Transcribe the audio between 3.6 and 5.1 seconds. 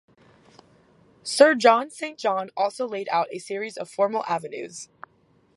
of formal avenues.